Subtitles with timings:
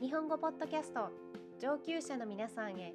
[0.00, 1.10] 日本語ポッドキャスト
[1.60, 2.94] 上級者の皆さんへ。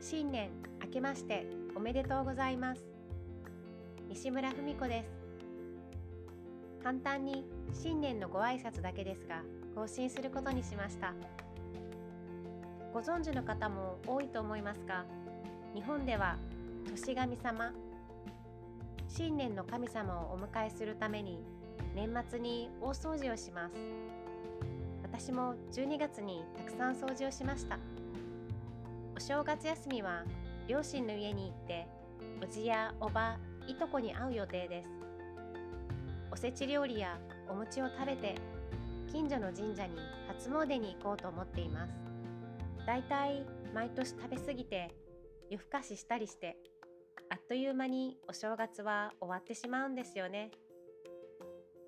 [0.00, 0.50] 新年
[0.80, 2.84] 明けましておめでとうございます。
[4.08, 5.08] 西村文子です。
[6.80, 9.42] 簡単に新年のご挨拶だけですが
[9.74, 11.12] 更新することにしました。
[12.92, 15.04] ご存知の方も多いと思いますが
[15.74, 16.36] 日本では
[16.88, 17.72] 年神様
[19.08, 21.40] 新年の神様をお迎えするために
[21.96, 24.23] 年末に大掃除をします。
[25.16, 27.78] 私も12月にたくさん掃除をしました。
[29.16, 30.24] お正月休みは
[30.66, 31.86] 両親の家に行って
[32.42, 34.88] おじやおばいとこに会う予定です。
[36.32, 37.16] おせち料理や
[37.48, 38.34] お餅を食べて
[39.12, 39.94] 近所の神社に
[40.26, 41.92] 初詣に行こうと思っています。
[42.84, 44.90] だいたい毎年食べ過ぎて
[45.48, 46.56] 夜更かししたりして
[47.30, 50.50] あっという間にお正月は終わってしまうんですよね。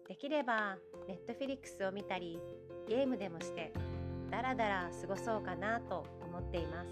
[0.09, 0.76] できれば
[1.09, 2.38] ネットフィリックスを見たり
[2.88, 3.73] ゲームでもして
[4.30, 6.90] ダラダラ過ごそうかなと思っています。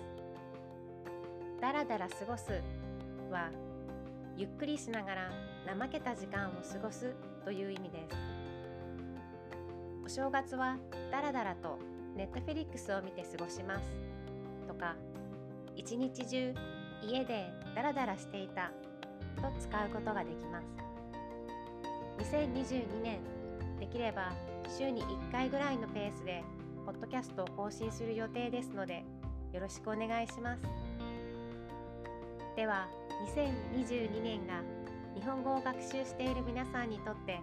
[1.60, 2.50] ダラダラ過ごす
[3.30, 3.50] は
[4.36, 5.30] ゆっくりしながら
[5.66, 8.16] 怠けた時間を過ごすという意味です。
[10.04, 10.76] お正月は
[11.12, 11.78] ダラダラと
[12.16, 13.84] ネットフィリックスを見て過ごします。
[14.66, 14.96] とか
[15.76, 16.52] 一日中
[17.02, 18.72] 家でダラダラしていた
[19.40, 20.66] と使うことができます。
[22.18, 23.18] 2022年
[23.78, 24.32] できれば
[24.68, 26.42] 週に1回ぐらいのペースで
[26.86, 29.04] ポッドキャストを更新する予定ですので
[29.52, 30.62] よろしくお願いします
[32.56, 32.88] では
[33.36, 34.62] 2022年が
[35.14, 37.40] 日本語を学習している皆さんにとって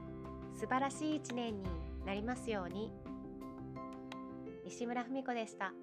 [0.59, 1.69] 素晴らしい一年に
[2.05, 2.91] なりますように
[4.65, 5.73] 西村文子でした。